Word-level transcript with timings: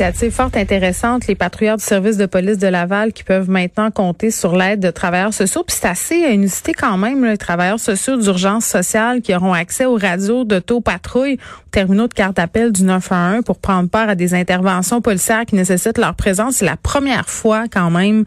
Initiative 0.00 0.40
intéressante, 0.54 1.26
les 1.26 1.34
patrouilleurs 1.34 1.76
du 1.76 1.82
service 1.82 2.16
de 2.16 2.26
police 2.26 2.58
de 2.58 2.68
Laval 2.68 3.12
qui 3.12 3.24
peuvent 3.24 3.50
maintenant 3.50 3.90
compter 3.90 4.30
sur 4.30 4.54
l'aide 4.54 4.78
de 4.78 4.92
travailleurs 4.92 5.34
sociaux. 5.34 5.64
C'est 5.66 5.88
assez 5.88 6.14
inusité 6.14 6.72
quand 6.72 6.96
même, 6.96 7.24
les 7.24 7.36
travailleurs 7.36 7.80
sociaux 7.80 8.16
d'urgence 8.16 8.64
sociale 8.64 9.22
qui 9.22 9.34
auront 9.34 9.52
accès 9.52 9.86
aux 9.86 9.96
radios 9.96 10.44
d'auto-patrouille, 10.44 11.34
aux 11.34 11.70
terminaux 11.72 12.06
de 12.06 12.14
carte 12.14 12.36
d'appel 12.36 12.70
du 12.70 12.84
911 12.84 13.42
pour 13.44 13.58
prendre 13.58 13.90
part 13.90 14.08
à 14.08 14.14
des 14.14 14.34
interventions 14.34 15.00
policières 15.00 15.44
qui 15.44 15.56
nécessitent 15.56 15.98
leur 15.98 16.14
présence. 16.14 16.56
C'est 16.56 16.64
la 16.64 16.76
première 16.76 17.28
fois 17.28 17.64
quand 17.68 17.90
même 17.90 18.24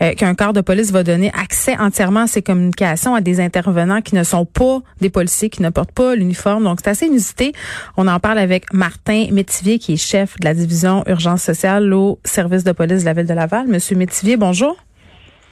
euh, 0.00 0.14
qu'un 0.14 0.34
corps 0.34 0.52
de 0.52 0.60
police 0.60 0.90
va 0.90 1.04
donner 1.04 1.30
accès 1.40 1.78
entièrement 1.78 2.22
à 2.22 2.26
ces 2.26 2.42
communications 2.42 3.14
à 3.14 3.20
des 3.20 3.38
intervenants 3.38 4.00
qui 4.00 4.16
ne 4.16 4.24
sont 4.24 4.44
pas 4.44 4.80
des 5.00 5.08
policiers, 5.08 5.50
qui 5.50 5.62
ne 5.62 5.70
portent 5.70 5.92
pas 5.92 6.16
l'uniforme. 6.16 6.64
Donc 6.64 6.80
c'est 6.82 6.90
assez 6.90 7.06
inusité. 7.06 7.52
On 7.96 8.08
en 8.08 8.18
parle 8.18 8.38
avec 8.38 8.72
Martin 8.72 9.26
Métivier 9.30 9.78
qui 9.78 9.92
est 9.92 9.96
chef 9.96 10.36
de 10.40 10.46
la 10.46 10.54
division 10.54 11.04
urgence 11.12 11.42
sociale 11.42 11.92
au 11.94 12.18
service 12.24 12.64
de 12.64 12.72
police 12.72 13.00
de 13.00 13.04
la 13.06 13.12
ville 13.12 13.26
de 13.26 13.34
Laval. 13.34 13.68
Monsieur 13.68 13.96
Métivier, 13.96 14.36
bonjour. 14.36 14.76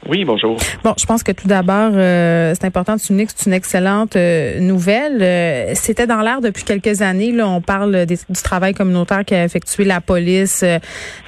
Oui, 0.09 0.25
bonjour. 0.25 0.57
Bon, 0.83 0.95
je 0.99 1.05
pense 1.05 1.23
que 1.23 1.31
tout 1.31 1.47
d'abord, 1.47 1.91
euh, 1.95 2.55
c'est 2.59 2.67
important 2.67 2.97
de 2.97 3.01
souligner 3.01 3.27
que 3.27 3.33
c'est 3.37 3.47
une 3.47 3.53
excellente 3.53 4.17
euh, 4.17 4.59
nouvelle. 4.59 5.19
Euh, 5.21 5.73
c'était 5.75 6.07
dans 6.07 6.23
l'air 6.23 6.41
depuis 6.41 6.65
quelques 6.65 7.03
années. 7.03 7.33
Là, 7.33 7.47
on 7.47 7.61
parle 7.61 8.07
du 8.07 8.17
travail 8.43 8.73
communautaire 8.73 9.25
qu'a 9.27 9.45
effectué 9.45 9.85
la 9.85 10.01
police, 10.01 10.63
de 10.63 10.81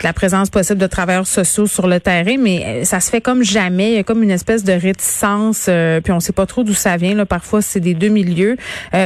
la 0.03 0.13
présence 0.15 0.49
possible 0.49 0.81
de 0.81 0.87
travailleurs 0.87 1.27
sociaux 1.27 1.67
sur 1.67 1.87
le 1.87 2.01
terrain, 2.01 2.37
mais 2.39 2.85
ça 2.85 3.01
se 3.01 3.11
fait 3.11 3.21
comme 3.21 3.43
jamais. 3.45 3.93
Il 3.93 3.95
y 3.97 3.99
a 3.99 4.05
comme 4.05 4.23
une 4.23 4.31
espèce 4.31 4.65
de 4.65 4.73
réticence, 4.73 5.69
puis 6.03 6.13
on 6.13 6.21
sait 6.21 6.33
pas 6.33 6.47
trop 6.47 6.65
d'où 6.65 6.75
ça 6.75 6.97
vient. 6.97 7.15
Là. 7.15 7.27
Parfois, 7.27 7.61
c'est 7.61 7.81
des 7.81 7.95
deux 7.95 8.09
milieux. 8.09 8.57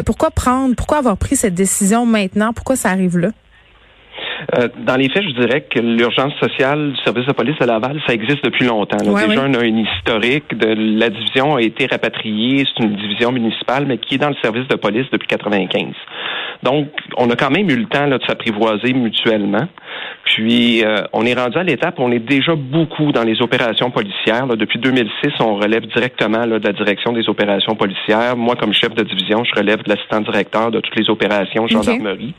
pourquoi 0.05 0.31
prendre, 0.31 0.77
pourquoi 0.77 0.99
avoir 0.99 1.17
pris 1.17 1.35
cette 1.35 1.55
décision 1.55 2.07
maintenant? 2.07 2.53
Pourquoi 2.53 2.77
ça 2.77 2.91
arrive 2.91 3.19
là? 3.19 3.31
Euh, 4.59 4.69
dans 4.79 4.97
les 4.97 5.09
faits, 5.09 5.25
je 5.25 5.41
dirais 5.41 5.62
que 5.62 5.79
l'urgence 5.79 6.34
sociale 6.41 6.92
du 6.92 7.03
service 7.03 7.27
de 7.27 7.33
police 7.33 7.59
de 7.59 7.67
Laval, 7.67 8.01
ça 8.06 8.15
existe 8.15 8.45
depuis 8.45 8.67
longtemps. 8.67 8.98
Déjà, 8.98 9.45
on 9.47 9.55
a 9.55 9.65
une 9.65 9.79
historique 9.79 10.56
de 10.56 10.98
la 10.98 11.11
division 11.11 11.56
a 11.56 11.62
été 11.62 11.87
rapatriée, 11.87 12.64
c'est 12.67 12.84
une 12.84 12.97
division 12.97 13.33
municipale, 13.33 13.87
mais 13.87 13.98
qui 13.98 14.17
est 14.17 14.19
dans 14.19 14.29
le 14.29 14.37
service 14.42 14.67
de 14.69 14.77
police 14.77 15.07
depuis 15.12 15.29
95. 15.29 15.92
Donc, 16.62 16.89
on 17.17 17.29
a 17.31 17.37
quand 17.37 17.51
même 17.51 17.69
eu 17.70 17.77
le 17.77 17.87
temps 17.87 18.07
là, 18.07 18.19
de 18.19 18.25
s'apprivoiser 18.25 18.92
mutuellement. 18.92 19.69
Puis, 20.25 20.84
euh, 20.84 21.03
on 21.12 21.25
est 21.25 21.34
rendu 21.34 21.59
à 21.59 21.62
l'étape 21.62 21.98
où 21.98 22.03
on 22.03 22.11
est 22.11 22.19
déjà 22.19 22.55
beaucoup 22.55 23.12
dans 23.12 23.23
les 23.23 23.41
opérations 23.42 23.91
policières. 23.91 24.47
Depuis 24.48 24.79
2006, 24.79 25.33
on 25.41 25.57
relève 25.57 25.87
directement 25.87 26.47
de 26.47 26.59
la 26.59 26.73
direction 26.73 27.12
des 27.12 27.29
opérations 27.29 27.75
policières. 27.75 28.37
Moi, 28.37 28.57
comme 28.57 28.73
chef 28.73 28.95
de 28.95 29.03
division, 29.03 29.45
je 29.45 29.55
relève 29.55 29.83
de 29.83 29.91
l'assistant 29.91 30.20
directeur 30.20 30.70
de 30.70 30.80
toutes 30.80 30.97
les 30.97 31.08
opérations 31.11 31.67
gendarmerie. 31.67 32.35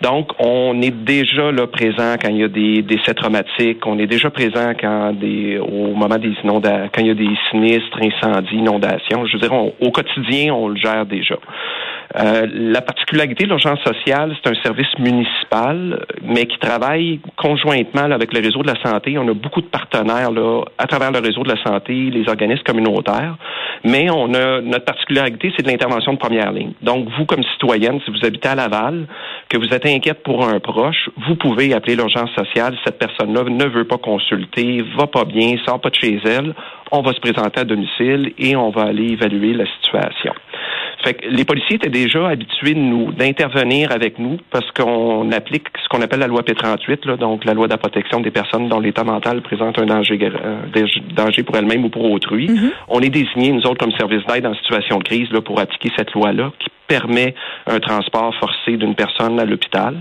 Donc, 0.00 0.30
on 0.38 0.80
est 0.80 0.90
déjà 0.90 1.50
là 1.50 1.66
présent 1.66 2.14
quand 2.20 2.28
il 2.28 2.38
y 2.38 2.44
a 2.44 2.48
des 2.48 2.82
décès 2.82 3.14
traumatiques. 3.14 3.84
On 3.86 3.98
est 3.98 4.06
déjà 4.06 4.30
présent 4.30 4.72
quand 4.80 5.12
des, 5.12 5.58
au 5.58 5.94
moment 5.94 6.18
des 6.18 6.34
inondations, 6.44 6.90
quand 6.94 7.02
il 7.02 7.08
y 7.08 7.10
a 7.10 7.14
des 7.14 7.36
sinistres, 7.50 7.98
incendies, 8.00 8.56
inondations. 8.56 9.26
Je 9.26 9.32
veux 9.34 9.40
dire, 9.40 9.52
au 9.52 9.90
quotidien, 9.90 10.54
on 10.54 10.68
le 10.68 10.76
gère 10.76 11.04
déjà. 11.06 11.36
Euh, 12.16 12.46
la 12.50 12.80
particularité 12.80 13.44
de 13.44 13.50
l'urgence 13.50 13.80
sociale, 13.80 14.34
c'est 14.42 14.50
un 14.50 14.62
service 14.62 14.98
municipal, 14.98 16.06
mais 16.22 16.46
qui 16.46 16.58
travaille 16.58 17.20
conjointement 17.36 18.10
avec 18.10 18.32
le 18.32 18.40
réseau 18.40 18.62
de 18.62 18.68
la 18.68 18.82
santé. 18.82 19.18
On 19.18 19.28
a 19.28 19.34
beaucoup 19.34 19.60
de 19.60 19.66
partenaires 19.66 20.30
là, 20.30 20.62
à 20.78 20.86
travers 20.86 21.12
le 21.12 21.18
réseau 21.18 21.42
de 21.42 21.50
la 21.50 21.62
santé, 21.62 21.92
les 21.92 22.26
organismes 22.28 22.62
communautaires. 22.62 23.36
Mais 23.84 24.08
on 24.10 24.32
a 24.34 24.60
notre 24.60 24.86
particularité, 24.86 25.52
c'est 25.56 25.64
de 25.64 25.70
l'intervention 25.70 26.14
de 26.14 26.18
première 26.18 26.50
ligne. 26.50 26.72
Donc, 26.82 27.08
vous, 27.16 27.26
comme 27.26 27.42
citoyenne, 27.52 28.00
si 28.04 28.10
vous 28.10 28.26
habitez 28.26 28.48
à 28.48 28.54
Laval, 28.54 29.06
que 29.48 29.58
vous 29.58 29.72
êtes 29.74 29.84
inquiète 29.94 30.22
pour 30.22 30.46
un 30.46 30.60
proche, 30.60 31.10
vous 31.28 31.36
pouvez 31.36 31.72
appeler 31.74 31.96
l'urgence 31.96 32.30
sociale. 32.36 32.76
Cette 32.84 32.98
personne-là 32.98 33.44
ne 33.44 33.64
veut 33.66 33.86
pas 33.86 33.98
consulter, 33.98 34.82
va 34.96 35.06
pas 35.06 35.24
bien, 35.24 35.56
sort 35.64 35.80
pas 35.80 35.90
de 35.90 35.94
chez 35.94 36.20
elle. 36.24 36.54
On 36.90 37.02
va 37.02 37.12
se 37.12 37.20
présenter 37.20 37.60
à 37.60 37.64
domicile 37.64 38.32
et 38.38 38.56
on 38.56 38.70
va 38.70 38.82
aller 38.82 39.12
évaluer 39.12 39.52
la 39.52 39.66
situation. 39.66 40.32
Fait 41.04 41.14
que 41.14 41.28
les 41.28 41.44
policiers 41.44 41.76
étaient 41.76 41.88
déjà 41.88 42.28
habitués 42.28 42.74
de 42.74 42.80
nous 42.80 43.12
d'intervenir 43.12 43.92
avec 43.92 44.18
nous 44.18 44.38
parce 44.50 44.70
qu'on 44.72 45.30
applique 45.32 45.66
ce 45.82 45.88
qu'on 45.88 46.02
appelle 46.02 46.20
la 46.20 46.26
loi 46.26 46.42
P38, 46.42 47.06
là, 47.06 47.16
donc 47.16 47.44
la 47.44 47.54
loi 47.54 47.66
de 47.66 47.72
la 47.72 47.78
protection 47.78 48.20
des 48.20 48.30
personnes 48.30 48.68
dont 48.68 48.80
l'état 48.80 49.04
mental 49.04 49.40
présente 49.42 49.78
un 49.78 49.86
danger, 49.86 50.18
euh, 50.22 50.86
danger 51.14 51.42
pour 51.42 51.56
elles-mêmes 51.56 51.84
ou 51.84 51.88
pour 51.88 52.10
autrui. 52.10 52.46
Mm-hmm. 52.46 52.70
On 52.88 53.00
est 53.00 53.10
désigné, 53.10 53.52
nous 53.52 53.66
autres, 53.66 53.78
comme 53.78 53.92
service 53.92 54.24
d'aide 54.26 54.46
en 54.46 54.54
situation 54.54 54.98
de 54.98 55.04
crise 55.04 55.30
là, 55.30 55.40
pour 55.40 55.60
appliquer 55.60 55.90
cette 55.96 56.12
loi-là 56.12 56.50
qui 56.58 56.68
permet 56.88 57.34
un 57.66 57.78
transport 57.78 58.34
forcé 58.40 58.76
d'une 58.76 58.94
personne 58.94 59.38
à 59.38 59.44
l'hôpital. 59.44 59.94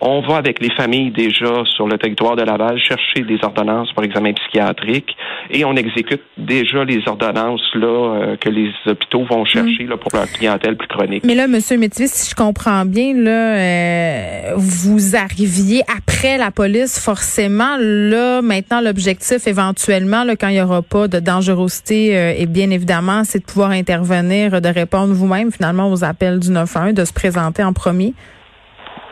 On 0.00 0.20
va 0.20 0.36
avec 0.36 0.60
les 0.60 0.70
familles 0.70 1.10
déjà 1.10 1.64
sur 1.74 1.88
le 1.88 1.98
territoire 1.98 2.36
de 2.36 2.42
Laval 2.42 2.78
chercher 2.78 3.22
des 3.22 3.38
ordonnances 3.42 3.92
pour 3.92 4.04
examen 4.04 4.32
psychiatrique 4.32 5.16
et 5.50 5.64
on 5.64 5.74
exécute 5.74 6.22
déjà 6.36 6.84
les 6.84 7.06
ordonnances 7.08 7.62
là 7.74 7.86
euh, 7.86 8.36
que 8.36 8.48
les 8.48 8.70
hôpitaux 8.86 9.24
vont 9.24 9.44
chercher 9.44 9.84
là, 9.84 9.96
pour 9.96 10.10
leur 10.14 10.30
clientèle 10.30 10.76
plus 10.76 10.88
chronique. 10.88 11.24
Mais 11.24 11.34
là, 11.34 11.48
Monsieur 11.48 11.78
Métivier, 11.78 12.06
si 12.06 12.30
je 12.30 12.34
comprends 12.34 12.84
bien, 12.84 13.14
là, 13.14 13.56
euh, 13.56 14.52
vous 14.56 15.16
arriviez 15.16 15.82
après 15.96 16.38
la 16.38 16.50
police 16.50 17.00
forcément. 17.00 17.76
Là, 17.78 18.40
maintenant, 18.40 18.80
l'objectif 18.80 19.46
éventuellement, 19.46 20.22
là, 20.22 20.36
quand 20.36 20.48
il 20.48 20.54
n'y 20.54 20.62
aura 20.62 20.82
pas 20.82 21.08
de 21.08 21.18
dangerosité, 21.18 22.16
euh, 22.16 22.34
et 22.36 22.46
bien 22.46 22.70
évidemment, 22.70 23.24
c'est 23.24 23.40
de 23.40 23.44
pouvoir 23.44 23.70
intervenir, 23.70 24.60
de 24.60 24.68
répondre 24.68 25.12
vous-même 25.12 25.50
finalement 25.50 25.90
aux 25.90 26.04
appels 26.04 26.38
du 26.38 26.50
9-1 26.50 26.92
de 26.92 27.04
se 27.04 27.12
présenter 27.12 27.64
en 27.64 27.72
premier? 27.72 28.14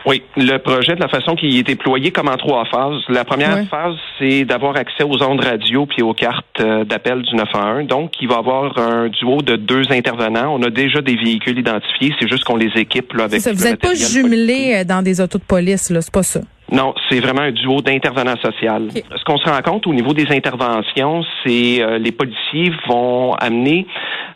Oui, 0.05 0.21
le 0.35 0.57
projet, 0.57 0.95
de 0.95 1.01
la 1.01 1.07
façon 1.07 1.35
qu'il 1.35 1.55
est 1.57 1.63
déployé, 1.63 2.11
comme 2.11 2.29
en 2.29 2.37
trois 2.37 2.65
phases. 2.65 3.01
La 3.09 3.25
première 3.25 3.67
phase, 3.67 3.95
c'est 4.19 4.45
d'avoir 4.45 4.75
accès 4.77 5.03
aux 5.03 5.21
ondes 5.23 5.43
radio 5.43 5.85
puis 5.85 6.01
aux 6.01 6.13
cartes 6.13 6.45
euh, 6.59 6.85
d'appel 6.85 7.23
du 7.23 7.35
911. 7.35 7.87
Donc, 7.87 8.13
il 8.21 8.27
va 8.27 8.35
y 8.35 8.37
avoir 8.37 8.77
un 8.77 9.09
duo 9.09 9.41
de 9.41 9.55
deux 9.55 9.91
intervenants. 9.91 10.55
On 10.55 10.61
a 10.63 10.69
déjà 10.69 11.01
des 11.01 11.15
véhicules 11.15 11.59
identifiés. 11.59 12.13
C'est 12.19 12.29
juste 12.29 12.43
qu'on 12.43 12.55
les 12.55 12.71
équipe 12.75 13.13
là, 13.13 13.25
avec. 13.25 13.41
Ça, 13.41 13.51
vous 13.51 13.63
n'êtes 13.63 13.81
pas 13.81 13.95
jumelés 13.95 14.77
euh, 14.77 14.83
dans 14.83 15.01
des 15.01 15.19
autos 15.19 15.39
de 15.39 15.43
police, 15.43 15.89
là, 15.89 16.01
c'est 16.01 16.13
pas 16.13 16.23
ça. 16.23 16.41
Non, 16.71 16.93
c'est 17.09 17.21
vraiment 17.21 17.43
un 17.43 17.51
duo 17.51 17.81
d'intervenants 17.81 18.35
sociaux. 18.37 18.89
Ce 19.15 19.23
qu'on 19.23 19.37
se 19.37 19.49
rend 19.49 19.61
compte 19.61 19.87
au 19.87 19.93
niveau 19.93 20.13
des 20.13 20.27
interventions, 20.31 21.23
c'est 21.45 21.81
euh, 21.81 21.97
les 21.97 22.11
policiers 22.11 22.73
vont 22.87 23.33
amener, 23.35 23.87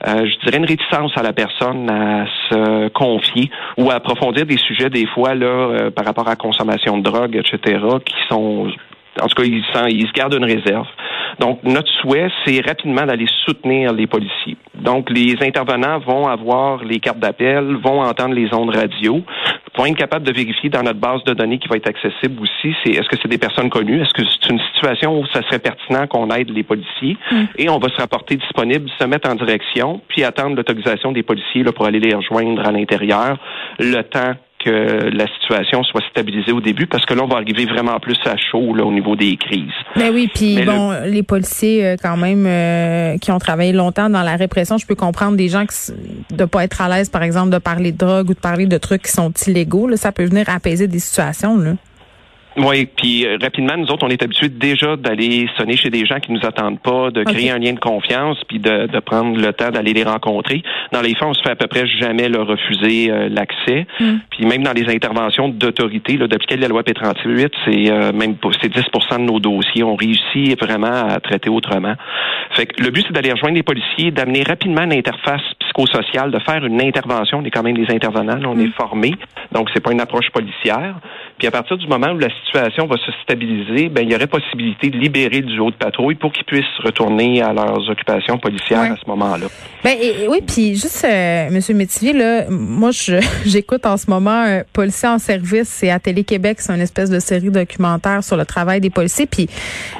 euh, 0.07 0.25
je 0.25 0.45
dirais, 0.45 0.57
une 0.57 0.65
réticence 0.65 1.11
à 1.17 1.23
la 1.23 1.33
personne 1.33 1.89
à 1.89 2.25
se 2.49 2.87
confier 2.89 3.51
ou 3.77 3.91
à 3.91 3.95
approfondir 3.95 4.45
des 4.45 4.57
sujets 4.57 4.89
des 4.89 5.05
fois 5.07 5.35
là 5.35 5.45
euh, 5.45 5.91
par 5.91 6.05
rapport 6.05 6.25
à 6.27 6.31
la 6.31 6.35
consommation 6.37 6.97
de 6.97 7.03
drogue, 7.03 7.35
etc., 7.35 7.79
qui 8.05 8.15
sont 8.29 8.67
en 9.21 9.27
tout 9.27 9.35
cas, 9.35 9.43
ils, 9.43 9.63
ils 9.89 10.07
se 10.07 10.13
gardent 10.13 10.35
une 10.35 10.45
réserve. 10.45 10.87
Donc, 11.39 11.59
notre 11.63 11.89
souhait, 12.01 12.29
c'est 12.45 12.65
rapidement 12.65 13.05
d'aller 13.05 13.27
soutenir 13.45 13.93
les 13.93 14.07
policiers. 14.07 14.57
Donc, 14.75 15.09
les 15.09 15.35
intervenants 15.41 15.99
vont 15.99 16.27
avoir 16.27 16.83
les 16.83 16.99
cartes 16.99 17.19
d'appel, 17.19 17.77
vont 17.83 18.01
entendre 18.01 18.35
les 18.35 18.53
ondes 18.53 18.73
radio, 18.73 19.21
vont 19.77 19.85
être 19.85 19.97
capables 19.97 20.25
de 20.25 20.33
vérifier 20.33 20.69
dans 20.69 20.83
notre 20.83 20.99
base 20.99 21.23
de 21.23 21.33
données 21.33 21.59
qui 21.59 21.67
va 21.67 21.77
être 21.77 21.87
accessible 21.87 22.41
aussi, 22.41 22.75
c'est 22.83 22.91
est-ce 22.91 23.07
que 23.07 23.15
c'est 23.21 23.27
des 23.27 23.37
personnes 23.37 23.69
connues, 23.69 24.01
est-ce 24.01 24.13
que 24.13 24.23
c'est 24.23 24.49
une 24.49 24.59
situation 24.73 25.19
où 25.19 25.25
ça 25.27 25.41
serait 25.43 25.59
pertinent 25.59 26.07
qu'on 26.07 26.29
aide 26.29 26.49
les 26.49 26.63
policiers, 26.63 27.17
mm. 27.31 27.43
et 27.57 27.69
on 27.69 27.79
va 27.79 27.89
se 27.89 27.97
rapporter 27.97 28.35
disponible, 28.35 28.89
se 28.99 29.05
mettre 29.05 29.29
en 29.29 29.35
direction, 29.35 30.01
puis 30.07 30.23
attendre 30.23 30.55
l'autorisation 30.55 31.11
des 31.11 31.23
policiers 31.23 31.63
là, 31.63 31.71
pour 31.71 31.85
aller 31.85 31.99
les 31.99 32.13
rejoindre 32.13 32.65
à 32.67 32.71
l'intérieur, 32.71 33.37
le 33.79 34.01
temps 34.03 34.33
que 34.63 35.09
la 35.09 35.27
situation 35.27 35.83
soit 35.83 36.01
stabilisée 36.09 36.51
au 36.51 36.61
début 36.61 36.87
parce 36.87 37.05
que 37.05 37.13
là, 37.13 37.23
on 37.23 37.27
va 37.27 37.37
arriver 37.37 37.65
vraiment 37.65 37.99
plus 37.99 38.17
à 38.25 38.35
chaud 38.37 38.73
là, 38.73 38.83
au 38.83 38.91
niveau 38.91 39.15
des 39.15 39.37
crises. 39.37 39.71
Ben 39.95 40.11
oui, 40.13 40.29
puis 40.33 40.63
bon, 40.63 40.91
les 41.05 41.23
policiers 41.23 41.85
euh, 41.85 41.95
quand 42.01 42.17
même 42.17 42.45
euh, 42.45 43.17
qui 43.17 43.31
ont 43.31 43.39
travaillé 43.39 43.73
longtemps 43.73 44.09
dans 44.09 44.23
la 44.23 44.35
répression, 44.35 44.77
je 44.77 44.85
peux 44.85 44.95
comprendre 44.95 45.37
des 45.37 45.47
gens 45.47 45.65
qui 45.65 45.93
de 46.35 46.45
pas 46.45 46.63
être 46.63 46.81
à 46.81 46.89
l'aise, 46.89 47.09
par 47.09 47.23
exemple, 47.23 47.49
de 47.49 47.57
parler 47.57 47.91
de 47.91 47.97
drogue 47.97 48.29
ou 48.29 48.33
de 48.33 48.39
parler 48.39 48.65
de 48.65 48.77
trucs 48.77 49.03
qui 49.03 49.11
sont 49.11 49.31
illégaux. 49.47 49.87
Là, 49.87 49.97
ça 49.97 50.11
peut 50.11 50.25
venir 50.25 50.49
apaiser 50.49 50.87
des 50.87 50.99
situations. 50.99 51.57
Là. 51.57 51.73
Oui, 52.57 52.85
puis 52.85 53.25
euh, 53.25 53.37
rapidement, 53.41 53.77
nous 53.77 53.87
autres, 53.87 54.05
on 54.05 54.09
est 54.09 54.21
habitués 54.21 54.49
déjà 54.49 54.97
d'aller 54.97 55.47
sonner 55.57 55.77
chez 55.77 55.89
des 55.89 56.05
gens 56.05 56.19
qui 56.19 56.33
nous 56.33 56.45
attendent 56.45 56.81
pas, 56.81 57.09
de 57.09 57.23
créer 57.23 57.49
un 57.49 57.59
lien 57.59 57.71
de 57.71 57.79
confiance, 57.79 58.37
puis 58.47 58.59
de, 58.59 58.87
de 58.87 58.99
prendre 58.99 59.39
le 59.39 59.53
temps 59.53 59.71
d'aller 59.71 59.93
les 59.93 60.03
rencontrer. 60.03 60.61
Dans 60.91 61.01
les 61.01 61.15
faits, 61.15 61.23
on 61.23 61.33
se 61.33 61.41
fait 61.41 61.51
à 61.51 61.55
peu 61.55 61.67
près 61.67 61.87
jamais 61.87 62.27
leur 62.27 62.47
refuser 62.47 63.09
euh, 63.09 63.29
l'accès. 63.29 63.87
Mm. 63.99 64.15
Puis 64.31 64.45
même 64.45 64.63
dans 64.63 64.73
les 64.73 64.93
interventions 64.93 65.47
d'autorité, 65.47 66.17
d'appliquer 66.17 66.57
la 66.57 66.67
loi 66.67 66.81
P38, 66.81 67.51
c'est 67.65 67.89
euh, 67.89 68.11
même 68.11 68.35
c'est 68.61 68.69
10 68.69 68.81
de 69.11 69.17
nos 69.19 69.39
dossiers. 69.39 69.83
On 69.83 69.95
réussit 69.95 70.59
vraiment 70.59 71.07
à 71.07 71.19
traiter 71.21 71.49
autrement. 71.49 71.93
Fait 72.51 72.65
que 72.65 72.83
le 72.83 72.89
but, 72.91 73.05
c'est 73.07 73.13
d'aller 73.13 73.31
rejoindre 73.31 73.55
les 73.55 73.63
policiers, 73.63 74.11
d'amener 74.11 74.43
rapidement 74.43 74.83
une 74.83 74.93
interface 74.93 75.41
psychosociale, 75.59 76.31
de 76.31 76.39
faire 76.39 76.65
une 76.65 76.81
intervention. 76.81 77.39
On 77.39 77.45
est 77.45 77.51
quand 77.51 77.63
même 77.63 77.77
des 77.77 77.93
intervenants, 77.93 78.39
on 78.45 78.59
est 78.59 78.67
mm. 78.67 78.73
formés, 78.73 79.15
donc 79.53 79.69
c'est 79.73 79.81
pas 79.81 79.93
une 79.93 80.01
approche 80.01 80.29
policière. 80.31 80.95
Puis 81.41 81.47
à 81.47 81.51
partir 81.51 81.75
du 81.75 81.87
moment 81.87 82.11
où 82.11 82.19
la 82.19 82.29
situation 82.45 82.85
va 82.85 82.97
se 82.97 83.11
stabiliser, 83.23 83.89
ben 83.89 84.03
il 84.03 84.11
y 84.11 84.15
aurait 84.15 84.27
possibilité 84.27 84.91
de 84.91 84.97
libérer 84.99 85.41
du 85.41 85.57
haut 85.57 85.71
de 85.71 85.75
patrouille 85.75 86.13
pour 86.13 86.31
qu'ils 86.31 86.45
puissent 86.45 86.77
retourner 86.83 87.41
à 87.41 87.51
leurs 87.51 87.89
occupations 87.89 88.37
policières 88.37 88.91
à 88.91 88.95
ce 88.95 89.09
moment-là. 89.09 89.47
Ben 89.83 89.97
oui, 90.29 90.37
puis 90.45 90.75
juste 90.75 91.03
euh, 91.03 91.49
Monsieur 91.49 91.73
Métivier 91.73 92.13
là, 92.13 92.45
moi 92.47 92.91
j'écoute 93.47 93.87
en 93.87 93.97
ce 93.97 94.07
moment 94.07 94.43
euh, 94.45 94.61
Policiers 94.71 95.09
en 95.09 95.17
service, 95.17 95.67
c'est 95.67 95.89
à 95.89 95.97
Télé 95.97 96.23
Québec, 96.23 96.57
c'est 96.61 96.71
une 96.75 96.79
espèce 96.79 97.09
de 97.09 97.17
série 97.17 97.49
documentaire 97.49 98.23
sur 98.23 98.37
le 98.37 98.45
travail 98.45 98.79
des 98.79 98.91
policiers. 98.91 99.25
Puis 99.25 99.49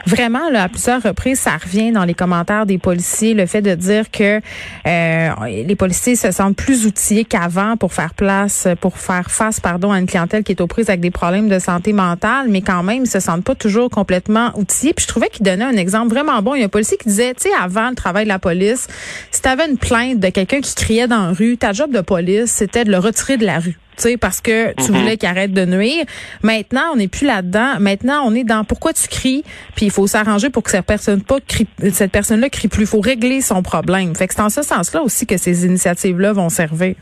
vraiment 0.06 0.48
là, 0.52 0.66
à 0.66 0.70
plusieurs 0.70 1.02
reprises, 1.02 1.40
ça 1.40 1.58
revient 1.58 1.92
dans 1.92 2.06
les 2.06 2.14
commentaires 2.14 2.68
des 2.68 2.78
policiers 2.78 3.34
le 3.34 3.48
fait 3.48 3.64
de 3.64 3.74
dire 3.74 4.12
que 4.12 4.42
euh, 4.86 5.30
les 5.48 5.76
policiers 5.76 6.16
se 6.16 6.30
sentent 6.30 6.56
plus 6.56 6.86
outillés 6.86 7.26
qu'avant 7.26 7.78
pour 7.78 7.94
faire 7.94 8.14
place, 8.14 8.68
pour 8.80 9.00
faire 9.00 9.32
face, 9.32 9.60
pardon, 9.60 9.92
à 9.92 9.98
une 9.98 10.06
clientèle 10.06 10.44
qui 10.44 10.52
est 10.52 10.62
aux 10.62 10.68
prises 10.68 10.90
avec 10.90 11.02
des 11.02 11.10
problèmes 11.32 11.48
de 11.48 11.60
santé 11.60 11.94
mentale, 11.94 12.48
mais 12.50 12.62
quand 12.62 12.84
même, 12.84 13.04
ils 13.04 13.10
se 13.10 13.22
sentent 13.22 13.46
pas 13.46 13.56
toujours 13.56 13.90
complètement 13.90 14.52
outillés. 14.58 14.94
Puis 14.94 15.04
je 15.04 15.08
trouvais 15.08 15.30
qu'il 15.30 15.46
donnait 15.46 15.64
un 15.64 15.78
exemple 15.78 16.10
vraiment 16.10 16.42
bon. 16.42 16.56
Il 16.56 16.60
y 16.60 16.64
a 16.64 16.66
un 16.66 16.70
policier 16.70 16.98
qui 16.98 17.08
disait, 17.08 17.34
tu 17.34 17.44
sais, 17.44 17.50
avant 17.58 17.90
le 17.90 17.96
travail 17.96 18.26
de 18.26 18.30
la 18.30 18.38
police, 18.38 18.88
si 19.32 19.42
tu 19.42 19.48
avais 19.48 19.70
une 19.70 19.78
plainte 19.78 20.20
de 20.20 20.28
quelqu'un 20.28 20.60
qui 20.60 20.76
criait 20.76 21.08
dans 21.08 21.28
la 21.28 21.32
rue, 21.32 21.56
ta 21.56 21.72
job 21.72 21.92
de 21.92 22.02
police, 22.02 22.52
c'était 22.52 22.84
de 22.84 22.92
le 22.92 22.98
retirer 22.98 23.38
de 23.38 23.46
la 23.46 23.60
rue 23.60 23.78
parce 24.20 24.42
que 24.42 24.74
tu 24.74 24.92
mhm. 24.92 24.98
voulais 24.98 25.18
qu'il 25.18 25.30
arrête 25.30 25.54
de 25.54 25.64
nuire. 25.64 26.06
Maintenant, 26.42 26.82
on 26.92 26.96
n'est 26.96 27.08
plus 27.08 27.28
là-dedans. 27.28 27.80
Maintenant, 27.80 28.24
on 28.26 28.34
est 28.34 28.44
dans 28.44 28.64
pourquoi 28.64 28.94
tu 28.94 29.08
cries, 29.08 29.44
puis 29.76 29.86
il 29.86 29.92
faut 29.92 30.08
s'arranger 30.08 30.50
pour 30.50 30.64
que 30.64 30.72
cette 30.72 30.86
personne 30.86 31.22
pas 31.22 31.38
crie, 31.40 31.68
cette 31.94 32.12
personne-là 32.12 32.50
crie 32.50 32.68
plus. 32.68 32.84
Il 32.84 32.88
faut 32.88 33.00
régler 33.00 33.42
son 33.42 33.62
problème. 33.62 34.16
Fait 34.16 34.28
que 34.28 34.34
c'est 34.34 34.42
en 34.42 34.50
ce 34.50 34.64
sens-là 34.64 35.04
aussi 35.04 35.28
que 35.28 35.38
ces 35.38 35.66
initiatives-là 35.66 36.34
vont 36.34 36.50
servir. 36.50 36.96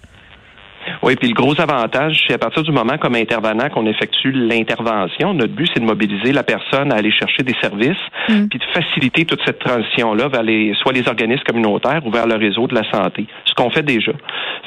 Oui, 1.01 1.15
puis 1.15 1.29
le 1.29 1.33
gros 1.33 1.59
avantage, 1.61 2.25
c'est 2.27 2.33
à 2.33 2.37
partir 2.37 2.61
du 2.63 2.71
moment 2.71 2.97
comme 2.97 3.15
intervenant 3.15 3.69
qu'on 3.69 3.85
effectue 3.85 4.31
l'intervention, 4.31 5.33
notre 5.33 5.53
but, 5.53 5.69
c'est 5.73 5.79
de 5.79 5.85
mobiliser 5.85 6.33
la 6.33 6.43
personne 6.43 6.91
à 6.91 6.95
aller 6.95 7.11
chercher 7.11 7.43
des 7.43 7.55
services, 7.61 7.97
mm. 8.27 8.47
puis 8.47 8.59
de 8.59 8.65
faciliter 8.73 9.25
toute 9.25 9.39
cette 9.45 9.59
transition-là 9.59 10.27
vers 10.27 10.43
les, 10.43 10.73
soit 10.81 10.91
les 10.91 11.07
organismes 11.07 11.43
communautaires 11.43 12.01
ou 12.05 12.11
vers 12.11 12.27
le 12.27 12.35
réseau 12.35 12.67
de 12.67 12.75
la 12.75 12.83
santé, 12.91 13.27
ce 13.45 13.53
qu'on 13.53 13.69
fait 13.69 13.83
déjà. 13.83 14.11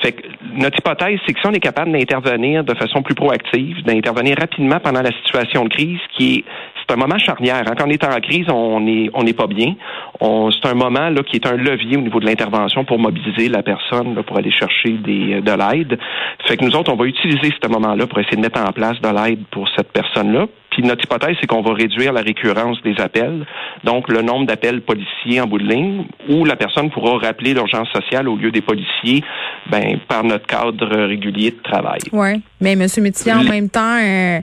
Fait 0.02 0.12
que 0.12 0.23
notre 0.55 0.79
hypothèse, 0.79 1.19
c'est 1.26 1.34
que 1.34 1.40
si 1.40 1.46
on 1.46 1.52
est 1.52 1.61
capable 1.61 1.93
d'intervenir 1.93 2.64
de 2.64 2.75
façon 2.75 3.02
plus 3.02 3.14
proactive, 3.14 3.82
d'intervenir 3.84 4.37
rapidement 4.38 4.81
pendant 4.81 5.02
la 5.02 5.12
situation 5.23 5.64
de 5.64 5.69
crise, 5.69 6.00
qui 6.17 6.37
est 6.37 6.44
c'est 6.92 6.98
un 6.98 7.06
moment 7.06 7.18
charnière. 7.18 7.62
Hein. 7.66 7.74
Quand 7.76 7.86
on 7.86 7.90
est 7.90 8.04
en 8.04 8.20
crise, 8.20 8.46
on 8.50 8.80
n'est 8.80 9.32
pas 9.32 9.46
bien. 9.46 9.74
C'est 10.20 10.68
un 10.68 10.74
moment 10.74 11.08
qui 11.26 11.36
est 11.36 11.46
un 11.46 11.56
levier 11.56 11.96
au 11.96 12.02
niveau 12.02 12.20
de 12.20 12.26
l'intervention 12.26 12.84
pour 12.84 12.98
mobiliser 12.98 13.48
la 13.48 13.62
personne 13.62 14.22
pour 14.24 14.36
aller 14.36 14.50
chercher 14.50 14.90
des, 14.98 15.40
de 15.40 15.52
l'aide. 15.52 15.98
Fait 16.46 16.56
que 16.56 16.64
nous 16.64 16.76
autres, 16.76 16.92
on 16.92 16.96
va 16.96 17.06
utiliser 17.06 17.52
ce 17.62 17.68
moment-là 17.68 18.06
pour 18.06 18.18
essayer 18.18 18.36
de 18.36 18.42
mettre 18.42 18.60
en 18.60 18.72
place 18.72 19.00
de 19.00 19.08
l'aide 19.08 19.44
pour 19.50 19.68
cette 19.74 19.90
personne-là. 19.92 20.46
Puis 20.72 20.82
notre 20.82 21.04
hypothèse, 21.04 21.36
c'est 21.38 21.46
qu'on 21.46 21.60
va 21.60 21.74
réduire 21.74 22.14
la 22.14 22.22
récurrence 22.22 22.80
des 22.82 22.94
appels, 22.98 23.46
donc 23.84 24.08
le 24.08 24.22
nombre 24.22 24.46
d'appels 24.46 24.80
policiers 24.80 25.38
en 25.38 25.46
bout 25.46 25.58
de 25.58 25.69
ligne, 25.69 26.06
où 26.30 26.46
la 26.46 26.56
personne 26.56 26.90
pourra 26.90 27.19
rappeler 27.19 27.52
l'urgence 27.52 27.88
sociale 27.90 28.26
au 28.26 28.36
lieu 28.36 28.50
des 28.50 28.62
policiers, 28.62 29.22
ben 29.70 29.98
par 30.08 30.24
notre 30.24 30.46
cadre 30.46 30.86
régulier 31.06 31.50
de 31.50 31.62
travail. 31.62 32.00
Oui, 32.12 32.40
mais 32.60 32.74
Monsieur 32.74 33.02
Métier, 33.02 33.34
en 33.34 33.44
même 33.44 33.69
temps, 33.69 33.98
euh, 34.00 34.40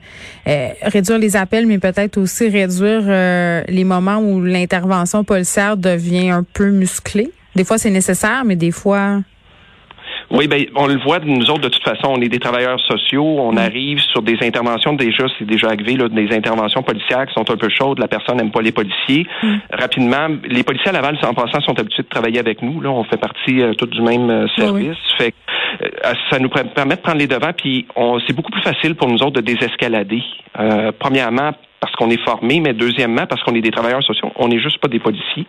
euh, 0.48 0.68
réduire 0.84 1.18
les 1.18 1.36
appels, 1.36 1.66
mais 1.66 1.80
peut-être 1.80 2.18
aussi 2.18 2.48
réduire 2.48 3.02
euh, 3.08 3.64
les 3.68 3.84
moments 3.84 4.20
où 4.20 4.44
l'intervention 4.44 5.24
policière 5.24 5.78
devient 5.78 6.30
un 6.30 6.44
peu 6.44 6.70
musclée. 6.70 7.32
Des 7.56 7.64
fois, 7.64 7.80
c'est 7.80 7.90
nécessaire, 7.90 8.44
mais 8.46 8.56
des 8.56 8.72
fois. 8.72 9.22
Oui, 10.32 10.48
ben 10.48 10.66
on 10.76 10.88
le 10.88 10.98
voit 11.00 11.20
nous 11.20 11.50
autres 11.50 11.62
de 11.62 11.70
toute 11.70 11.84
façon, 11.84 12.08
on 12.10 12.22
est 12.22 12.30
des 12.30 12.40
travailleurs 12.40 12.80
sociaux, 12.82 13.40
on 13.40 13.54
mm. 13.54 13.58
arrive 13.58 14.00
sur 14.00 14.22
des 14.22 14.38
interventions 14.42 14.94
déjà, 14.94 15.26
c'est 15.38 15.46
déjà 15.46 15.68
arrivé 15.68 15.96
là, 15.96 16.08
des 16.08 16.36
interventions 16.36 16.84
policières 16.84 17.26
qui 17.26 17.34
sont 17.34 17.50
un 17.50 17.58
peu 17.58 17.70
chaudes, 17.70 18.00
la 18.00 18.08
personne 18.08 18.38
n'aime 18.38 18.52
pas 18.52 18.62
les 18.62 18.72
policiers. 18.72 19.26
Mm. 19.42 19.56
Rapidement, 19.72 20.28
les 20.48 20.64
policiers 20.64 20.90
à 20.90 20.94
Laval, 20.94 21.18
en 21.24 21.34
passant, 21.34 21.62
sont 21.62 21.80
habitués 21.80 22.04
de 22.04 22.10
travailler 22.10 22.40
avec 22.40 22.62
nous. 22.62 22.82
Là, 22.82 22.90
on 22.92 23.04
fait 23.04 23.18
partie 23.18 23.62
euh, 23.62 23.74
tout 23.74 23.88
du 23.88 24.02
même 24.02 24.30
euh, 24.30 24.48
service. 24.56 24.98
Fait 25.18 25.34
euh, 25.82 26.14
ça 26.30 26.40
nous 26.40 26.50
permet 26.50 26.96
de 26.96 27.02
prendre 27.02 27.18
les 27.18 27.28
devants, 27.28 27.54
puis 27.56 27.88
c'est 28.28 28.36
beaucoup 28.36 28.52
plus 28.52 28.62
facile 28.62 28.96
pour 28.96 29.08
nous 29.08 29.22
autres 29.24 29.42
de 29.42 29.42
désescalader. 29.42 30.22
premièrement, 31.00 31.52
parce 31.80 31.96
qu'on 31.96 32.10
est 32.10 32.22
formé, 32.24 32.60
mais 32.60 32.74
deuxièmement, 32.74 33.26
parce 33.26 33.42
qu'on 33.44 33.56
est 33.56 33.62
des 33.62 33.72
travailleurs 33.72 34.04
sociaux, 34.04 34.32
on 34.36 34.48
n'est 34.48 34.60
juste 34.60 34.80
pas 34.80 34.88
des 34.88 35.00
policiers. 35.00 35.46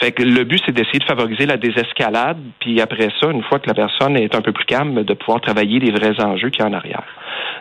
Fait 0.00 0.12
que 0.12 0.22
le 0.22 0.44
but, 0.44 0.62
c'est 0.64 0.72
d'essayer 0.72 0.98
de 0.98 1.04
favoriser 1.04 1.46
la 1.46 1.56
désescalade, 1.56 2.38
puis 2.60 2.80
après 2.80 3.08
ça, 3.20 3.30
une 3.30 3.42
fois 3.42 3.58
que 3.58 3.68
la 3.68 3.74
personne 3.74 4.16
est 4.16 4.34
un 4.34 4.40
peu 4.40 4.52
plus 4.52 4.64
calme, 4.64 5.02
de 5.02 5.14
pouvoir 5.14 5.40
travailler 5.40 5.80
les 5.80 5.90
vrais 5.90 6.20
enjeux 6.22 6.50
qu'il 6.50 6.62
y 6.62 6.66
a 6.66 6.68
en 6.68 6.72
arrière. 6.72 7.02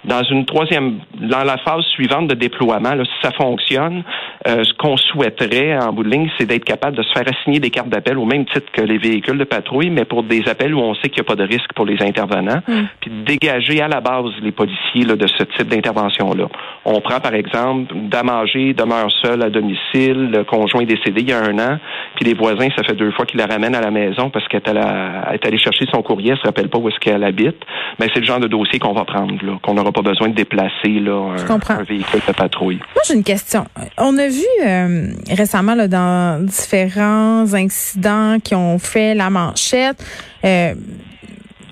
Dans 0.06 0.24
une 0.24 0.46
troisième, 0.46 1.00
dans 1.20 1.44
la 1.44 1.58
phase 1.58 1.84
suivante 1.94 2.28
de 2.28 2.36
déploiement, 2.36 2.94
là, 2.94 3.04
si 3.06 3.12
ça 3.22 3.32
fonctionne, 3.32 4.04
euh, 4.48 4.64
ce 4.64 4.74
qu'on 4.74 4.98
souhaiterait 4.98 5.78
en 5.78 5.94
bout 5.94 6.04
de 6.04 6.10
ligne, 6.10 6.30
c'est 6.38 6.46
d'être 6.46 6.66
capable 6.66 6.98
de 6.98 7.04
se 7.04 7.12
faire 7.14 7.24
assigner 7.28 7.60
des 7.60 7.70
cartes 7.70 7.90
d'appel 7.90 8.18
au 8.18 8.26
même 8.26 8.46
titre 8.46 8.72
que 8.72 8.82
les 8.82 8.98
véhicules 8.98 9.38
de 9.38 9.44
patrouille, 9.44 9.90
mais 9.90 10.06
pour 10.06 10.24
des 10.24 10.48
appels 10.50 10.74
où 10.74 10.80
on 10.80 10.94
sait 10.96 11.10
qu'il 11.10 11.22
n'y 11.24 11.28
a 11.28 11.36
pas 11.36 11.36
de 11.36 11.48
risque 11.48 11.72
pour 11.76 11.86
les 11.86 12.02
intervenants, 12.02 12.62
mm. 12.68 12.84
puis 13.00 13.12
dégager 13.26 13.82
à 13.82 13.88
la 13.88 14.02
base 14.02 14.32
les 14.42 14.52
policiers 14.52 15.06
là, 15.06 15.16
de 15.16 15.28
ce 15.28 15.44
type 15.44 15.68
d'intervention-là. 15.68 16.48
On 16.86 17.00
prend 17.02 17.20
par 17.20 17.34
exemple 17.34 17.94
Damagé 17.96 18.74
demeure 18.74 19.12
seul 19.22 19.42
à 19.42 19.50
domicile, 19.50 20.32
le 20.32 20.44
conjoint 20.44 20.84
décédé 20.84 21.22
il 21.22 21.30
y 21.30 21.34
a 21.34 21.40
un 21.40 21.58
an, 21.60 21.80
puis 22.16 22.26
les 22.26 22.34
voisins, 22.34 22.68
ça 22.76 22.84
fait 22.84 22.96
deux 22.96 23.12
fois 23.12 23.26
qu'ils 23.26 23.40
la 23.40 23.46
ramènent 23.46 23.76
à 23.76 23.82
la 23.82 23.92
maison 23.92 24.30
parce 24.30 24.48
qu'elle 24.48 24.62
est 24.66 25.46
allée 25.46 25.58
chercher 25.58 25.86
son 25.94 26.02
courrier, 26.02 26.32
elle 26.32 26.38
se 26.38 26.44
rappelle 26.44 26.70
pas 26.70 26.78
où 26.78 26.90
est-ce 26.90 27.00
qu'elle 27.00 27.24
habite. 27.24 27.58
Mais 28.00 28.08
c'est 28.14 28.20
le 28.20 28.26
genre 28.26 28.40
de 28.40 28.48
dossier 28.48 28.80
qu'on 28.80 28.94
va 28.94 29.06
prendre, 29.06 29.34
là, 29.46 29.54
qu'on 29.64 29.74
n'aura 29.74 29.92
pas 29.92 30.02
besoin 30.02 30.30
de 30.30 30.36
déplacer 30.36 31.00
là, 31.00 31.36
un, 31.50 31.84
véhicule 31.84 32.22
de 32.28 32.34
patrouille. 32.34 32.76
Moi, 32.76 33.04
j'ai 33.08 33.16
une 33.16 33.24
question. 33.24 33.66
On 33.98 34.18
a 34.18 34.28
vu 34.28 34.46
euh, 34.66 35.08
récemment 35.30 35.74
là, 35.74 35.88
dans 35.88 36.46
différents 36.46 37.54
incidents 37.54 38.38
qui 38.44 38.54
ont 38.56 38.78
fait 38.78 39.16
la 39.16 39.30
manchette, 39.30 40.04
euh, 40.44 40.76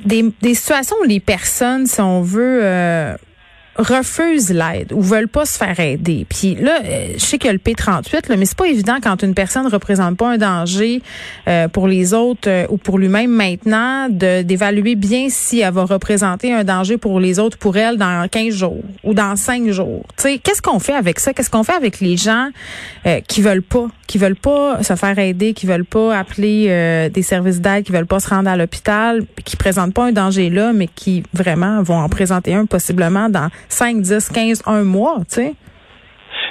des, 0.05 0.23
des 0.41 0.53
situations 0.53 0.95
où 1.01 1.05
les 1.05 1.19
personnes, 1.19 1.85
si 1.85 2.01
on 2.01 2.21
veut, 2.21 2.61
euh, 2.63 3.15
refusent 3.75 4.51
l'aide 4.51 4.91
ou 4.91 5.01
veulent 5.01 5.27
pas 5.27 5.45
se 5.45 5.57
faire 5.57 5.79
aider. 5.79 6.25
Puis 6.27 6.55
là, 6.55 6.79
euh, 6.83 7.13
je 7.13 7.19
sais 7.19 7.37
qu'il 7.37 7.47
y 7.47 7.49
a 7.49 7.53
le 7.53 7.59
P38, 7.59 8.29
là, 8.29 8.35
mais 8.35 8.45
c'est 8.45 8.57
pas 8.57 8.67
évident 8.67 8.97
quand 9.01 9.23
une 9.23 9.33
personne 9.33 9.67
représente 9.67 10.17
pas 10.17 10.29
un 10.29 10.37
danger 10.37 11.01
euh, 11.47 11.67
pour 11.69 11.87
les 11.87 12.13
autres 12.13 12.49
euh, 12.49 12.65
ou 12.69 12.77
pour 12.77 12.97
lui-même 12.97 13.31
maintenant 13.31 14.09
de 14.09 14.41
d'évaluer 14.41 14.95
bien 14.95 15.27
si 15.29 15.59
elle 15.59 15.73
va 15.73 15.85
représenter 15.85 16.53
un 16.53 16.63
danger 16.63 16.97
pour 16.97 17.19
les 17.19 17.39
autres, 17.39 17.57
pour 17.57 17.77
elle 17.77 17.97
dans 17.97 18.27
15 18.29 18.53
jours 18.53 18.83
ou 19.03 19.13
dans 19.13 19.35
5 19.35 19.69
jours. 19.69 20.05
Qu'est-ce 20.17 20.61
qu'on 20.61 20.79
fait 20.79 20.93
avec 20.93 21.19
ça? 21.19 21.33
Qu'est-ce 21.33 21.49
qu'on 21.49 21.63
fait 21.63 21.73
avec 21.73 21.99
les 21.99 22.17
gens 22.17 22.49
qui 23.27 23.41
veulent 23.41 23.61
pas, 23.61 23.87
qui 24.07 24.17
veulent 24.17 24.35
pas 24.35 24.83
se 24.83 24.95
faire 24.95 25.17
aider, 25.17 25.53
qui 25.53 25.65
veulent 25.65 25.85
pas 25.85 26.17
appeler 26.17 27.09
des 27.13 27.21
services 27.21 27.61
d'aide, 27.61 27.83
qui 27.85 27.91
veulent 27.91 28.05
pas 28.05 28.19
se 28.19 28.29
rendre 28.29 28.49
à 28.49 28.57
l'hôpital, 28.57 29.23
qui 29.45 29.55
présentent 29.55 29.93
pas 29.93 30.05
un 30.05 30.11
danger 30.11 30.49
là, 30.49 30.73
mais 30.73 30.87
qui 30.87 31.23
vraiment 31.33 31.81
vont 31.81 31.99
en 31.99 32.09
présenter 32.09 32.53
un 32.53 32.65
possiblement 32.65 33.29
dans 33.29 33.49
5, 33.69 34.01
10, 34.01 34.29
15, 34.29 34.63
un 34.65 34.83
mois, 34.83 35.17
tu 35.19 35.35
sais? 35.35 35.55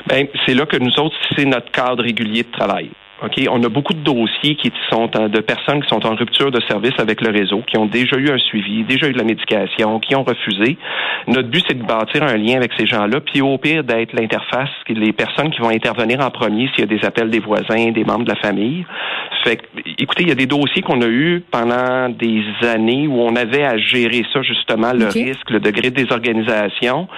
Ben, 0.07 0.27
c'est 0.47 0.55
là 0.55 0.67
que 0.67 0.77
nous 0.77 0.99
autres, 0.99 1.17
c'est 1.37 1.45
notre 1.45 1.71
cadre 1.71 2.03
régulier 2.03 2.43
de 2.43 2.51
travail. 2.51 2.91
OK, 3.23 3.47
on 3.51 3.63
a 3.63 3.69
beaucoup 3.69 3.93
de 3.93 4.01
dossiers 4.01 4.55
qui 4.55 4.73
sont 4.91 5.07
de 5.07 5.41
personnes 5.41 5.83
qui 5.83 5.89
sont 5.89 6.07
en 6.07 6.15
rupture 6.15 6.51
de 6.51 6.61
service 6.69 6.95
avec 6.99 7.21
le 7.21 7.31
réseau, 7.31 7.63
qui 7.67 7.77
ont 7.77 7.85
déjà 7.85 8.17
eu 8.17 8.31
un 8.31 8.39
suivi, 8.39 8.83
déjà 8.85 9.09
eu 9.09 9.13
de 9.13 9.19
la 9.19 9.25
médication, 9.25 10.01
qui 10.01 10.15
ont 10.15 10.23
refusé. 10.23 10.79
Notre 11.27 11.49
but, 11.49 11.63
c'est 11.69 11.79
de 11.79 11.85
bâtir 11.85 12.23
un 12.23 12.37
lien 12.37 12.57
avec 12.57 12.73
ces 12.79 12.87
gens-là, 12.87 13.21
puis 13.21 13.43
au 13.43 13.59
pire 13.59 13.85
d'être 13.85 14.15
l'interface, 14.15 14.71
les 14.89 15.13
personnes 15.13 15.51
qui 15.51 15.61
vont 15.61 15.69
intervenir 15.69 16.21
en 16.21 16.31
premier 16.31 16.69
s'il 16.69 16.81
y 16.81 16.83
a 16.83 16.87
des 16.87 17.05
appels 17.05 17.29
des 17.29 17.41
voisins, 17.41 17.91
des 17.91 18.05
membres 18.05 18.25
de 18.25 18.31
la 18.31 18.37
famille. 18.37 18.87
Fait 19.45 19.57
que, 19.57 19.65
écoutez, 19.99 20.23
il 20.23 20.29
y 20.29 20.33
a 20.33 20.35
des 20.35 20.47
dossiers 20.47 20.83
qu'on 20.83 21.01
a 21.03 21.07
eus 21.07 21.43
pendant 21.51 22.09
des 22.09 22.43
années 22.63 23.07
où 23.07 23.21
on 23.21 23.37
avait 23.37 23.65
à 23.65 23.77
gérer 23.77 24.25
ça, 24.33 24.43
justement, 24.43 24.93
le 24.93 25.07
risque, 25.07 25.51
le 25.51 25.61
degré 25.61 25.91
de 25.91 25.97
désorganisation. 25.97 27.09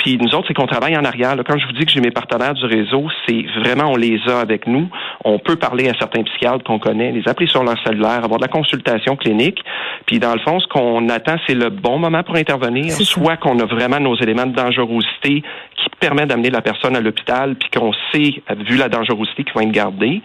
Puis 0.00 0.16
nous 0.16 0.34
autres, 0.34 0.48
c'est 0.48 0.54
qu'on 0.54 0.66
travaille 0.66 0.96
en 0.96 1.04
arrière. 1.04 1.36
Quand 1.46 1.58
je 1.58 1.66
vous 1.66 1.72
dis 1.72 1.84
que 1.84 1.92
j'ai 1.92 2.00
mes 2.00 2.10
partenaires 2.10 2.54
du 2.54 2.64
réseau, 2.64 3.08
c'est 3.26 3.44
vraiment 3.62 3.92
on 3.92 3.96
les 3.96 4.18
a 4.28 4.40
avec 4.40 4.66
nous. 4.66 4.88
On 5.26 5.38
peut 5.38 5.56
parler 5.56 5.90
à 5.90 5.94
certains 5.98 6.22
psychiatres 6.22 6.64
qu'on 6.64 6.78
connaît, 6.78 7.12
les 7.12 7.28
appeler 7.28 7.46
sur 7.46 7.62
leur 7.62 7.76
cellulaire, 7.84 8.24
avoir 8.24 8.38
de 8.38 8.44
la 8.44 8.48
consultation 8.48 9.16
clinique. 9.16 9.62
Puis 10.06 10.18
dans 10.18 10.32
le 10.32 10.40
fond, 10.40 10.58
ce 10.58 10.66
qu'on 10.68 11.06
attend, 11.10 11.36
c'est 11.46 11.54
le 11.54 11.68
bon 11.68 11.98
moment 11.98 12.22
pour 12.22 12.36
intervenir, 12.36 12.92
soit 12.92 13.36
qu'on 13.36 13.58
a 13.58 13.66
vraiment 13.66 14.00
nos 14.00 14.16
éléments 14.16 14.46
de 14.46 14.54
dangerosité 14.54 15.42
qui 15.76 15.89
permet 16.00 16.26
d'amener 16.26 16.50
la 16.50 16.62
personne 16.62 16.96
à 16.96 17.00
l'hôpital, 17.00 17.54
puis 17.56 17.68
qu'on 17.70 17.92
sait, 18.12 18.42
vu 18.66 18.76
la 18.76 18.88
dangerosité, 18.88 19.44
qu'il 19.44 19.54
va 19.54 19.62
être 19.62 19.70
gardé, 19.70 20.22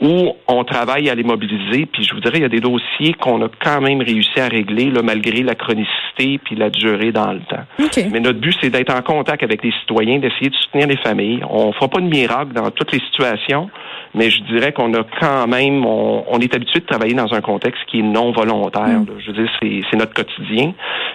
ou 0.00 0.32
on 0.46 0.64
travaille 0.64 1.10
à 1.10 1.14
les 1.14 1.24
mobiliser, 1.24 1.86
puis 1.86 2.04
je 2.04 2.14
vous 2.14 2.20
dirais, 2.20 2.38
il 2.38 2.42
y 2.42 2.46
a 2.46 2.48
des 2.48 2.60
dossiers 2.60 3.14
qu'on 3.14 3.42
a 3.42 3.48
quand 3.60 3.80
même 3.80 4.00
réussi 4.00 4.38
à 4.38 4.48
régler, 4.48 4.90
là, 4.90 5.02
malgré 5.02 5.42
la 5.42 5.54
chronicité 5.54 6.38
puis 6.42 6.56
la 6.56 6.70
durée 6.70 7.12
dans 7.12 7.32
le 7.32 7.40
temps. 7.40 7.64
Mais 8.10 8.20
notre 8.20 8.38
but, 8.38 8.56
c'est 8.60 8.70
d'être 8.70 8.94
en 8.94 9.02
contact 9.02 9.42
avec 9.42 9.62
les 9.62 9.72
citoyens, 9.80 10.18
d'essayer 10.18 10.50
de 10.50 10.54
soutenir 10.54 10.86
les 10.86 10.96
familles. 10.96 11.42
On 11.50 11.72
fera 11.72 11.88
pas 11.88 12.00
de 12.00 12.08
miracle 12.08 12.52
dans 12.52 12.70
toutes 12.70 12.92
les 12.92 13.00
situations, 13.00 13.68
mais 14.14 14.30
je 14.30 14.42
dirais 14.44 14.72
qu'on 14.72 14.94
a 14.94 15.04
quand 15.20 15.46
même, 15.46 15.84
on, 15.84 16.38
est 16.40 16.54
habitué 16.54 16.80
de 16.80 16.86
travailler 16.86 17.14
dans 17.14 17.34
un 17.34 17.40
contexte 17.40 17.82
qui 17.86 17.98
est 17.98 18.02
non 18.02 18.32
volontaire. 18.32 19.00
Mm. 19.00 19.06
Je 19.18 19.30
veux 19.30 19.42
dire, 19.42 19.50
c'est 19.60 19.96
notre 19.96 20.14
quotidien. 20.14 20.72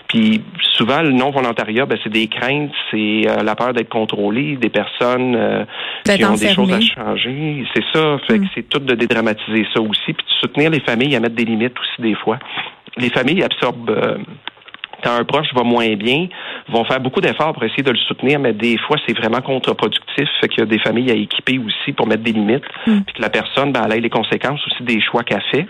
Puis 0.08 0.44
souvent, 0.74 1.01
le 1.01 1.12
non-volontariat, 1.12 1.86
ben, 1.86 1.98
c'est 2.03 2.12
des 2.12 2.27
craintes, 2.27 2.72
c'est 2.89 3.24
euh, 3.27 3.44
la 3.44 3.56
peur 3.56 3.74
d'être 3.74 3.89
contrôlé, 4.01 4.58
des 4.58 4.70
personnes 4.70 5.36
euh, 5.36 5.65
qui 6.05 6.25
ont 6.25 6.34
des 6.34 6.53
choses 6.53 6.74
à 6.74 6.79
changer. 6.81 7.63
C'est 7.74 7.84
ça. 7.93 8.17
Fait 8.27 8.39
que 8.39 8.43
mm. 8.43 8.50
c'est 8.55 8.70
tout 8.70 8.79
de 8.79 8.96
dédramatiser 8.96 9.65
ça 9.74 9.81
aussi, 9.81 10.13
puis 10.13 10.25
de 10.25 10.39
soutenir 10.39 10.70
les 10.70 10.81
familles 10.81 11.15
à 11.15 11.20
mettre 11.20 11.36
des 11.36 11.46
limites 11.46 11.77
aussi 11.79 12.01
des 12.01 12.15
fois. 12.15 12.39
Les 12.98 13.10
familles 13.10 13.43
absorbent 13.43 13.89
euh, 13.89 14.17
quand 15.03 15.15
un 15.15 15.24
proche 15.24 15.53
va 15.53 15.63
moins 15.63 15.96
bien, 15.96 16.27
vont 16.70 16.84
faire 16.86 17.00
beaucoup 17.00 17.22
d'efforts 17.22 17.53
pour 17.53 17.63
essayer 17.63 17.84
de 17.84 17.91
le 17.91 17.98
soutenir, 17.98 18.39
mais 18.39 18.53
des 18.53 18.77
fois, 18.77 18.98
c'est 19.05 19.17
vraiment 19.17 19.41
contre-productif. 19.41 20.29
Fait 20.39 20.48
qu'il 20.48 20.60
y 20.60 20.63
a 20.63 20.65
des 20.65 20.79
familles 20.79 21.12
à 21.12 21.15
équiper 21.15 21.60
aussi 21.60 21.93
pour 21.93 22.08
mettre 22.08 22.24
des 22.24 22.34
limites, 22.34 22.65
mm. 22.86 23.01
puis 23.01 23.15
que 23.15 23.22
la 23.22 23.29
personne, 23.29 23.72
ben, 23.72 23.84
elle 23.86 23.98
ait 23.98 24.01
les 24.01 24.10
conséquences 24.10 24.60
aussi 24.67 24.84
des 24.84 25.01
choix 25.01 25.24
qu'elle 25.24 25.43
fait 25.51 25.67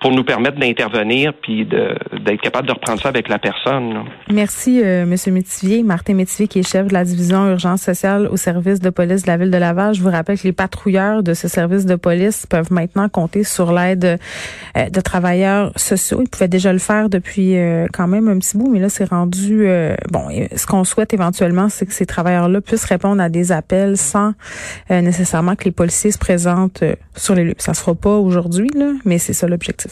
pour 0.00 0.12
nous 0.12 0.24
permettre 0.24 0.58
d'intervenir 0.58 1.32
puis 1.42 1.66
d'être 1.66 2.40
capable 2.40 2.66
de 2.68 2.72
reprendre 2.72 3.00
ça 3.00 3.08
avec 3.08 3.28
la 3.28 3.38
personne. 3.38 4.04
Merci, 4.30 4.80
euh, 4.82 5.04
Monsieur 5.06 5.32
Métivier. 5.32 5.82
Martin 5.82 6.14
Métivier, 6.14 6.48
qui 6.48 6.60
est 6.60 6.68
chef 6.68 6.86
de 6.88 6.94
la 6.94 7.04
division 7.04 7.50
urgence 7.50 7.82
sociale 7.82 8.26
au 8.30 8.36
service 8.36 8.80
de 8.80 8.90
police 8.90 9.22
de 9.22 9.26
la 9.28 9.36
ville 9.36 9.50
de 9.50 9.56
Laval. 9.58 9.94
Je 9.94 10.02
vous 10.02 10.10
rappelle 10.10 10.38
que 10.38 10.44
les 10.44 10.52
patrouilleurs 10.52 11.22
de 11.22 11.34
ce 11.34 11.48
service 11.48 11.84
de 11.84 11.96
police 11.96 12.46
peuvent 12.46 12.72
maintenant 12.72 13.08
compter 13.08 13.44
sur 13.44 13.72
l'aide 13.72 14.18
euh, 14.76 14.88
de 14.88 15.00
travailleurs 15.00 15.72
sociaux. 15.76 16.20
Ils 16.22 16.28
pouvaient 16.28 16.48
déjà 16.48 16.72
le 16.72 16.78
faire 16.78 17.08
depuis 17.08 17.56
euh, 17.56 17.86
quand 17.92 18.08
même 18.08 18.28
un 18.28 18.38
petit 18.38 18.56
bout, 18.56 18.70
mais 18.70 18.80
là, 18.80 18.88
c'est 18.88 19.08
rendu... 19.08 19.66
Euh, 19.66 19.94
bon, 20.10 20.28
ce 20.54 20.66
qu'on 20.66 20.84
souhaite 20.84 21.12
éventuellement, 21.12 21.68
c'est 21.68 21.86
que 21.86 21.92
ces 21.92 22.06
travailleurs-là 22.06 22.60
puissent 22.60 22.84
répondre 22.84 23.22
à 23.22 23.28
des 23.28 23.52
appels 23.52 23.96
sans 23.96 24.32
nécessairement 24.88 25.56
que 25.56 25.64
les 25.64 25.70
policiers 25.70 26.10
se 26.10 26.18
présentent 26.18 26.84
sur 27.16 27.34
les 27.34 27.44
lieux. 27.44 27.54
Ça 27.58 27.74
se 27.74 27.80
fera 27.80 27.94
pas 27.94 28.16
aujourd'hui, 28.16 28.68
là, 28.74 28.92
mais 29.04 29.18
c'est 29.18 29.32
ça 29.32 29.46
l'objectif. 29.46 29.89